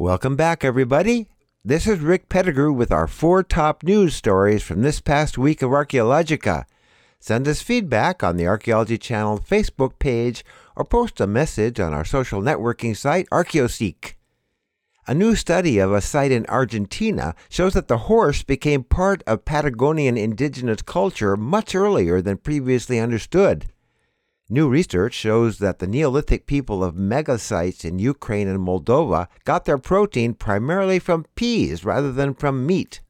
[0.00, 1.26] Welcome back, everybody.
[1.64, 5.72] This is Rick Pettigrew with our four top news stories from this past week of
[5.72, 6.66] Archaeologica.
[7.18, 10.44] Send us feedback on the Archaeology Channel Facebook page
[10.76, 14.14] or post a message on our social networking site, Archaeoseek.
[15.08, 19.44] A new study of a site in Argentina shows that the horse became part of
[19.44, 23.66] Patagonian indigenous culture much earlier than previously understood.
[24.50, 29.76] New research shows that the Neolithic people of megasites in Ukraine and Moldova got their
[29.76, 33.02] protein primarily from peas rather than from meat.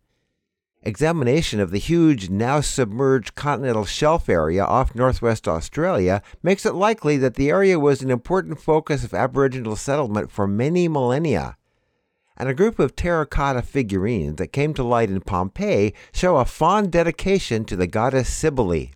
[0.82, 7.16] Examination of the huge, now submerged continental shelf area off northwest Australia makes it likely
[7.16, 11.56] that the area was an important focus of Aboriginal settlement for many millennia.
[12.36, 16.90] And a group of terracotta figurines that came to light in Pompeii show a fond
[16.90, 18.90] dedication to the goddess Cybele.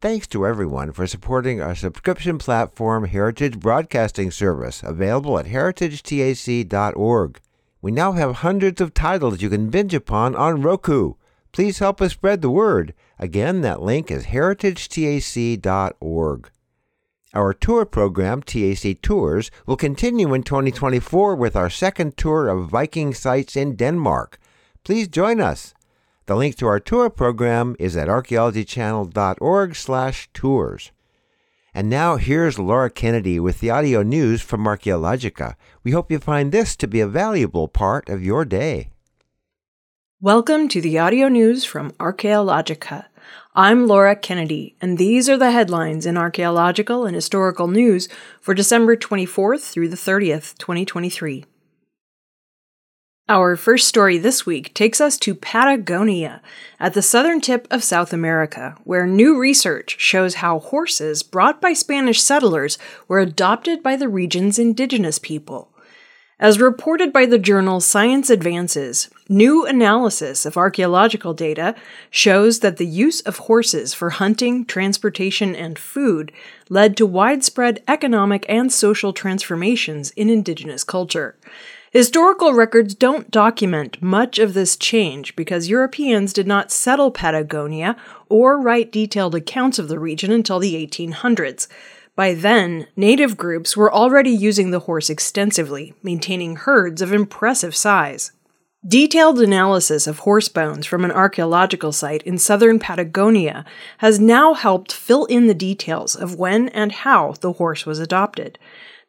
[0.00, 7.40] Thanks to everyone for supporting our subscription platform, Heritage Broadcasting Service, available at heritagetac.org.
[7.82, 11.16] We now have hundreds of titles you can binge upon on Roku.
[11.52, 12.94] Please help us spread the word.
[13.18, 16.50] Again, that link is heritagetac.org.
[17.34, 23.12] Our tour program, TAC Tours, will continue in 2024 with our second tour of Viking
[23.12, 24.38] sites in Denmark.
[24.82, 25.74] Please join us.
[26.30, 30.92] The link to our tour program is at archaeologychannel.org/tours.
[31.74, 35.56] And now here's Laura Kennedy with the audio news from Archaeologica.
[35.82, 38.90] We hope you find this to be a valuable part of your day.
[40.20, 43.06] Welcome to the audio news from Archaeologica.
[43.56, 48.08] I'm Laura Kennedy, and these are the headlines in archaeological and historical news
[48.40, 51.44] for December 24th through the 30th, 2023.
[53.30, 56.42] Our first story this week takes us to Patagonia,
[56.80, 61.72] at the southern tip of South America, where new research shows how horses brought by
[61.72, 65.72] Spanish settlers were adopted by the region's indigenous people.
[66.40, 71.76] As reported by the journal Science Advances, new analysis of archaeological data
[72.10, 76.32] shows that the use of horses for hunting, transportation, and food
[76.68, 81.36] led to widespread economic and social transformations in indigenous culture.
[81.90, 87.96] Historical records don't document much of this change because Europeans did not settle Patagonia
[88.28, 91.66] or write detailed accounts of the region until the 1800s.
[92.14, 98.30] By then, native groups were already using the horse extensively, maintaining herds of impressive size.
[98.86, 103.64] Detailed analysis of horse bones from an archaeological site in southern Patagonia
[103.98, 108.60] has now helped fill in the details of when and how the horse was adopted.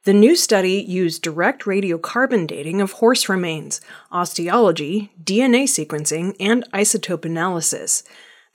[0.03, 3.81] The new study used direct radiocarbon dating of horse remains,
[4.11, 8.01] osteology, DNA sequencing, and isotope analysis.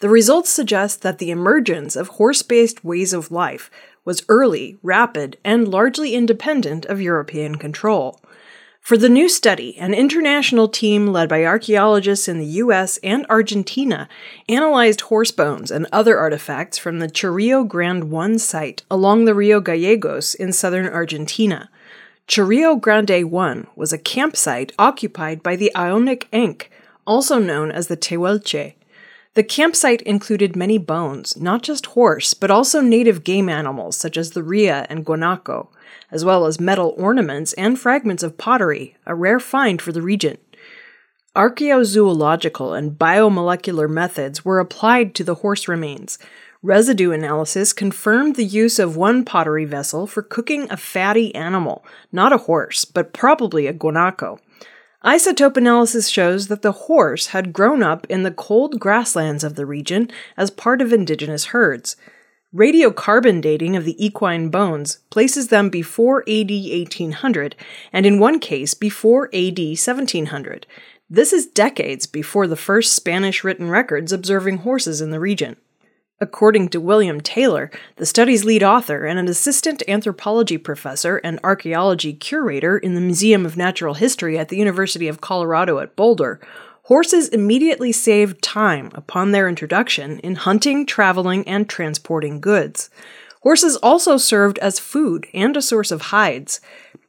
[0.00, 3.70] The results suggest that the emergence of horse based ways of life
[4.04, 8.20] was early, rapid, and largely independent of European control.
[8.86, 14.08] For the new study, an international team led by archaeologists in the US and Argentina
[14.48, 19.60] analyzed horse bones and other artifacts from the Chorrillo Grande 1 site along the Rio
[19.60, 21.68] Gallegos in southern Argentina.
[22.28, 26.66] Chorrillo Grande 1 was a campsite occupied by the Aonikenk,
[27.04, 28.75] also known as the Tehuelche.
[29.36, 34.32] The campsite included many bones, not just horse, but also native game animals such as
[34.32, 35.68] the rhea and guanaco
[36.10, 40.38] as well as metal ornaments and fragments of pottery, a rare find for the region.
[41.34, 46.18] Archaeozoological and biomolecular methods were applied to the horse remains.
[46.62, 52.32] Residue analysis confirmed the use of one pottery vessel for cooking a fatty animal, not
[52.32, 54.38] a horse, but probably a guanaco.
[55.06, 59.64] Isotope analysis shows that the horse had grown up in the cold grasslands of the
[59.64, 61.94] region as part of indigenous herds.
[62.52, 67.54] Radiocarbon dating of the equine bones places them before AD 1800
[67.92, 70.66] and in one case before AD 1700.
[71.08, 75.56] This is decades before the first Spanish written records observing horses in the region.
[76.18, 82.14] According to William Taylor, the study's lead author and an assistant anthropology professor and archaeology
[82.14, 86.40] curator in the Museum of Natural History at the University of Colorado at Boulder,
[86.84, 92.88] horses immediately saved time upon their introduction in hunting, traveling, and transporting goods.
[93.42, 96.62] Horses also served as food and a source of hides.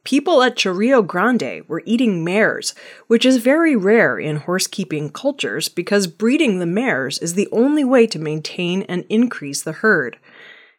[0.08, 2.74] People at Chorrillo Grande were eating mares,
[3.08, 8.06] which is very rare in horse-keeping cultures because breeding the mares is the only way
[8.06, 10.16] to maintain and increase the herd.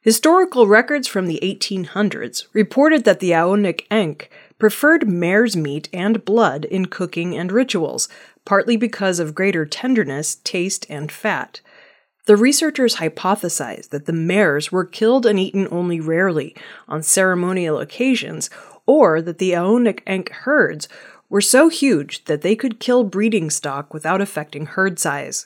[0.01, 6.87] Historical records from the 1800s reported that the Aonikenk preferred mare's meat and blood in
[6.87, 8.09] cooking and rituals,
[8.45, 11.61] partly because of greater tenderness, taste, and fat.
[12.25, 16.55] The researchers hypothesized that the mares were killed and eaten only rarely
[16.87, 18.51] on ceremonial occasions,
[18.89, 20.89] or that the Aonic herds
[21.29, 25.45] were so huge that they could kill breeding stock without affecting herd size.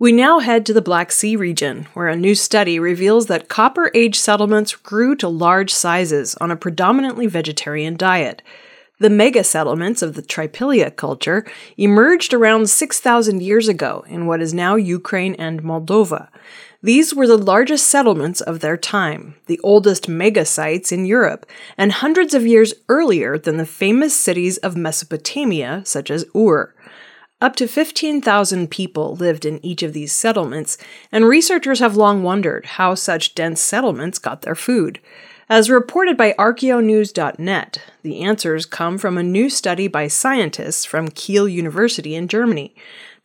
[0.00, 3.90] We now head to the Black Sea region, where a new study reveals that Copper
[3.94, 8.40] Age settlements grew to large sizes on a predominantly vegetarian diet.
[9.00, 11.44] The mega settlements of the Tripillia culture
[11.76, 16.28] emerged around 6,000 years ago in what is now Ukraine and Moldova.
[16.80, 21.44] These were the largest settlements of their time, the oldest mega sites in Europe,
[21.76, 26.72] and hundreds of years earlier than the famous cities of Mesopotamia, such as Ur.
[27.40, 30.78] Up to 15,000 people lived in each of these settlements,
[31.10, 35.00] and researchers have long wondered how such dense settlements got their food.
[35.48, 41.48] As reported by archaeonews.net, the answers come from a new study by scientists from Kiel
[41.48, 42.74] University in Germany.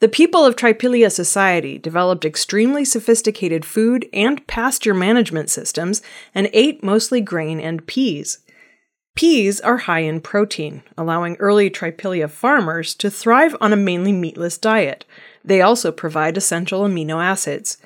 [0.03, 6.01] The people of Tripillia society developed extremely sophisticated food and pasture management systems
[6.35, 8.39] and ate mostly grain and peas.
[9.15, 14.57] Peas are high in protein, allowing early Tripillia farmers to thrive on a mainly meatless
[14.57, 15.05] diet.
[15.41, 17.77] They also provide essential amino acids.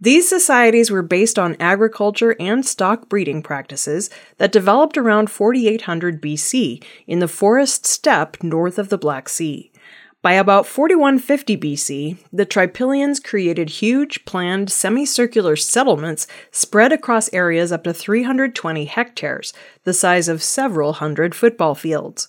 [0.00, 4.08] These societies were based on agriculture and stock breeding practices
[4.38, 9.70] that developed around 4800 BC in the forest steppe north of the Black Sea.
[10.22, 17.84] By about 4150 BC, the Tripillians created huge, planned, semicircular settlements spread across areas up
[17.84, 22.28] to 320 hectares, the size of several hundred football fields.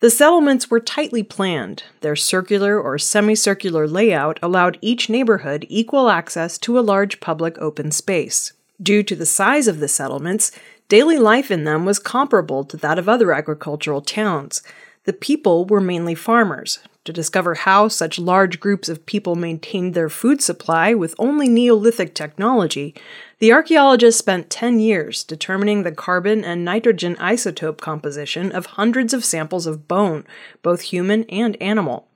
[0.00, 1.84] The settlements were tightly planned.
[2.02, 7.90] Their circular or semicircular layout allowed each neighborhood equal access to a large public open
[7.90, 8.52] space.
[8.82, 10.52] Due to the size of the settlements,
[10.90, 14.62] daily life in them was comparable to that of other agricultural towns.
[15.04, 20.08] The people were mainly farmers, to discover how such large groups of people maintained their
[20.08, 22.94] food supply with only Neolithic technology,
[23.38, 29.24] the archaeologists spent 10 years determining the carbon and nitrogen isotope composition of hundreds of
[29.24, 30.24] samples of bone,
[30.62, 32.08] both human and animal.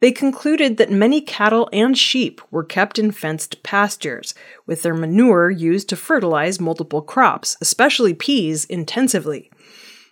[0.00, 4.32] They concluded that many cattle and sheep were kept in fenced pastures,
[4.64, 9.50] with their manure used to fertilize multiple crops, especially peas, intensively.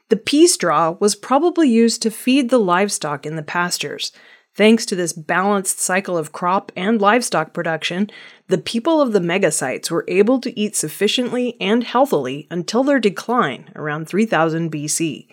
[0.08, 4.12] The pea straw was probably used to feed the livestock in the pastures.
[4.54, 8.08] Thanks to this balanced cycle of crop and livestock production,
[8.48, 13.70] the people of the megasites were able to eat sufficiently and healthily until their decline
[13.74, 15.26] around 3000 BC.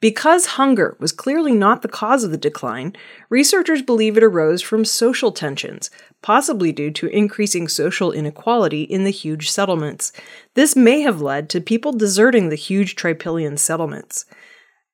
[0.00, 2.94] Because hunger was clearly not the cause of the decline,
[3.30, 5.90] researchers believe it arose from social tensions,
[6.20, 10.12] possibly due to increasing social inequality in the huge settlements.
[10.54, 14.26] This may have led to people deserting the huge Tripillian settlements.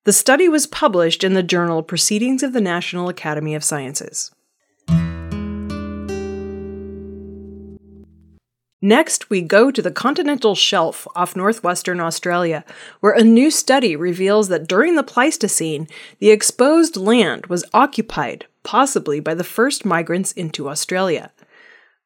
[0.05, 4.31] The study was published in the journal Proceedings of the National Academy of Sciences.
[8.85, 12.65] Next, we go to the continental shelf off northwestern Australia,
[12.99, 15.87] where a new study reveals that during the Pleistocene,
[16.19, 21.31] the exposed land was occupied, possibly by the first migrants into Australia.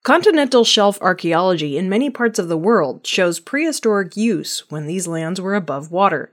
[0.02, 5.40] Continental shelf archaeology in many parts of the world shows prehistoric use when these lands
[5.40, 6.30] were above water.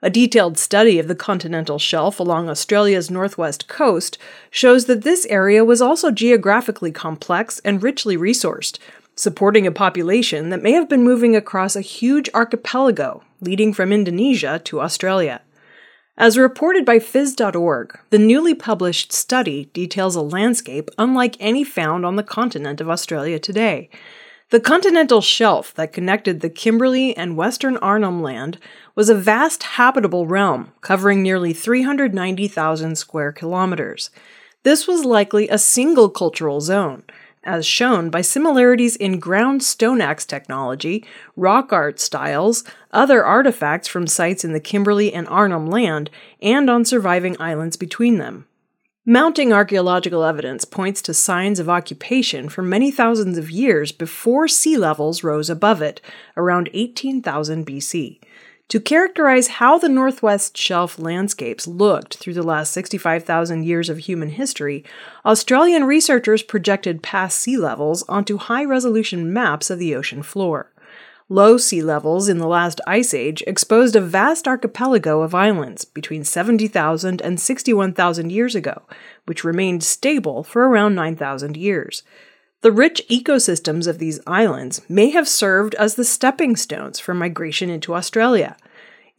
[0.00, 4.18] A detailed study of the continental shelf along Australia's northwest coast
[4.50, 8.78] shows that this area was also geographically complex and richly resourced,
[9.14, 14.60] supporting a population that may have been moving across a huge archipelago leading from Indonesia
[14.64, 15.42] to Australia.
[16.16, 22.16] As reported by Phys.org, the newly published study details a landscape unlike any found on
[22.16, 23.88] the continent of Australia today.
[24.50, 28.58] The continental shelf that connected the Kimberley and Western Arnhem Land
[28.94, 34.10] was a vast habitable realm covering nearly 390,000 square kilometers.
[34.62, 37.04] This was likely a single cultural zone,
[37.44, 41.04] as shown by similarities in ground stone axe technology,
[41.36, 46.84] rock art styles, other artifacts from sites in the Kimberley and Arnhem Land, and on
[46.84, 48.46] surviving islands between them.
[49.04, 54.76] Mounting archaeological evidence points to signs of occupation for many thousands of years before sea
[54.76, 56.00] levels rose above it,
[56.36, 58.20] around 18,000 BC.
[58.72, 64.30] To characterize how the Northwest Shelf landscapes looked through the last 65,000 years of human
[64.30, 64.82] history,
[65.26, 70.72] Australian researchers projected past sea levels onto high resolution maps of the ocean floor.
[71.28, 76.24] Low sea levels in the last ice age exposed a vast archipelago of islands between
[76.24, 78.84] 70,000 and 61,000 years ago,
[79.26, 82.04] which remained stable for around 9,000 years.
[82.62, 87.68] The rich ecosystems of these islands may have served as the stepping stones for migration
[87.68, 88.56] into Australia.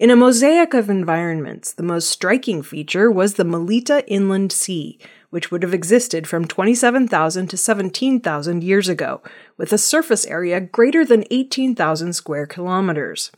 [0.03, 5.49] In a mosaic of environments, the most striking feature was the Malita Inland Sea, which
[5.49, 9.21] would have existed from 27,000 to 17,000 years ago,
[9.55, 13.31] with a surface area greater than 18,000 square kilometers.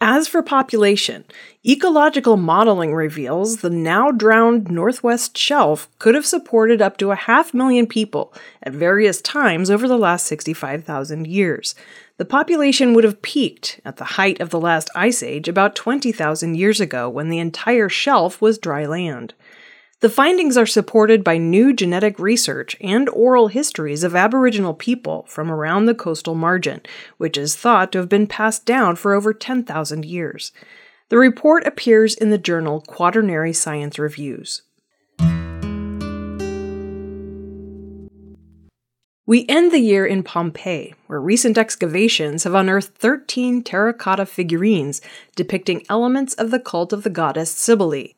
[0.00, 1.24] As for population,
[1.66, 7.52] ecological modeling reveals the now drowned Northwest Shelf could have supported up to a half
[7.52, 11.74] million people at various times over the last 65,000 years.
[12.18, 16.56] The population would have peaked at the height of the last ice age about 20,000
[16.56, 19.34] years ago when the entire shelf was dry land.
[20.00, 25.50] The findings are supported by new genetic research and oral histories of Aboriginal people from
[25.50, 26.80] around the coastal margin,
[27.18, 30.50] which is thought to have been passed down for over 10,000 years.
[31.10, 34.62] The report appears in the journal Quaternary Science Reviews.
[39.28, 45.02] We end the year in Pompeii, where recent excavations have unearthed 13 terracotta figurines
[45.36, 48.14] depicting elements of the cult of the goddess Cybele,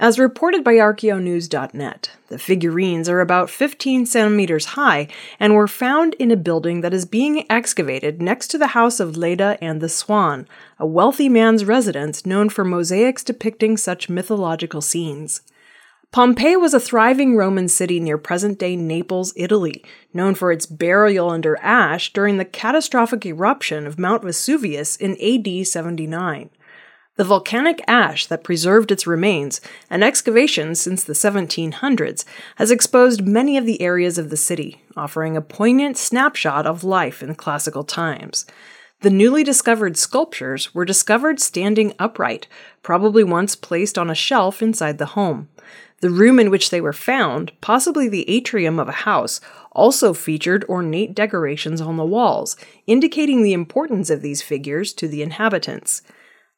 [0.00, 5.06] as reported by Archaeonews.net, the figurines are about 15 centimeters high
[5.38, 9.16] and were found in a building that is being excavated next to the house of
[9.18, 10.48] Leda and the Swan,
[10.80, 15.42] a wealthy man's residence known for mosaics depicting such mythological scenes.
[16.12, 21.30] Pompeii was a thriving Roman city near present day Naples, Italy, known for its burial
[21.30, 26.50] under ash during the catastrophic eruption of Mount Vesuvius in AD 79.
[27.14, 32.24] The volcanic ash that preserved its remains and excavations since the 1700s
[32.56, 37.22] has exposed many of the areas of the city, offering a poignant snapshot of life
[37.22, 38.46] in classical times.
[39.02, 42.48] The newly discovered sculptures were discovered standing upright,
[42.82, 45.48] probably once placed on a shelf inside the home.
[46.00, 49.40] The room in which they were found, possibly the atrium of a house,
[49.72, 55.22] also featured ornate decorations on the walls, indicating the importance of these figures to the
[55.22, 56.00] inhabitants.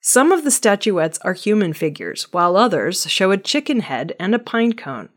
[0.00, 4.38] Some of the statuettes are human figures, while others show a chicken head and a
[4.38, 5.08] pine cone.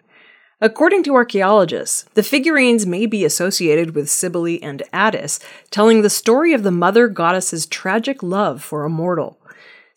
[0.61, 5.39] According to archaeologists, the figurines may be associated with Cybele and Attis,
[5.69, 9.39] telling the story of the mother goddess's tragic love for a mortal.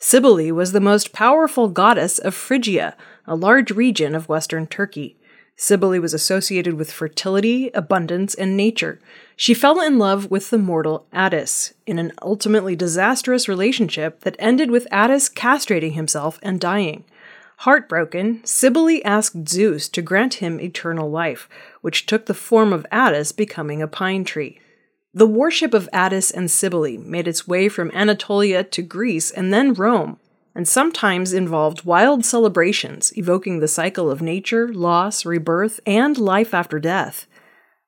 [0.00, 2.97] Cybele was the most powerful goddess of Phrygia,
[3.28, 5.16] a large region of western Turkey.
[5.56, 9.00] Cybele was associated with fertility, abundance, and nature.
[9.37, 14.70] She fell in love with the mortal Attis in an ultimately disastrous relationship that ended
[14.70, 17.04] with Attis castrating himself and dying.
[17.62, 21.49] Heartbroken, Cybele asked Zeus to grant him eternal life,
[21.80, 24.61] which took the form of Attis becoming a pine tree.
[25.12, 29.75] The worship of Attis and Cybele made its way from Anatolia to Greece and then
[29.75, 30.20] Rome,
[30.55, 36.78] and sometimes involved wild celebrations evoking the cycle of nature, loss, rebirth, and life after
[36.78, 37.26] death.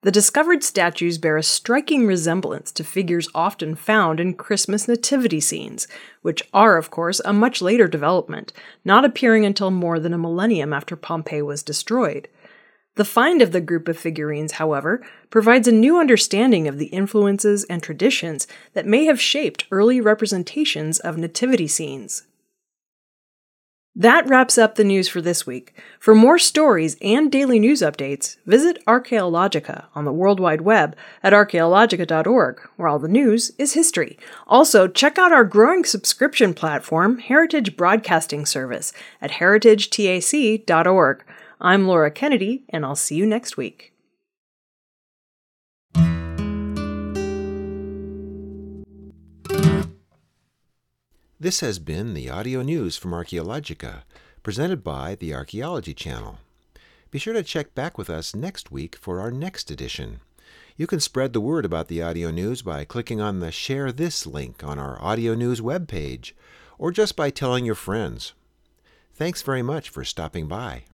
[0.02, 5.86] The discovered statues bear a striking resemblance to figures often found in Christmas nativity scenes,
[6.22, 10.72] which are, of course, a much later development, not appearing until more than a millennium
[10.72, 12.28] after Pompeii was destroyed.
[12.94, 17.64] The find of the group of figurines, however, provides a new understanding of the influences
[17.64, 22.22] and traditions that may have shaped early representations of nativity scenes.
[23.96, 25.76] That wraps up the news for this week.
[25.98, 31.32] For more stories and daily news updates, visit Archaeologica on the World Wide Web at
[31.32, 34.16] archaeologica.org, where all the news is history.
[34.46, 41.24] Also, check out our growing subscription platform, Heritage Broadcasting Service, at heritagetac.org.
[41.60, 43.92] I'm Laura Kennedy, and I'll see you next week.
[51.42, 54.02] This has been the audio news from Archaeologica,
[54.42, 56.36] presented by the Archaeology Channel.
[57.10, 60.20] Be sure to check back with us next week for our next edition.
[60.76, 64.26] You can spread the word about the audio news by clicking on the Share This
[64.26, 66.32] link on our audio news webpage,
[66.76, 68.34] or just by telling your friends.
[69.14, 70.84] Thanks very much for stopping by.